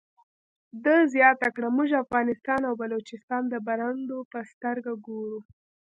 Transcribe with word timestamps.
ده 0.83 0.95
زیاته 1.13 1.47
کړه 1.55 1.67
موږ 1.77 1.89
افغانستان 2.03 2.61
او 2.69 2.73
بلوچستان 2.81 3.43
د 3.49 3.55
برنډو 3.67 4.19
په 4.31 4.39
سترګه 4.51 4.91
ګورو. 5.05 5.39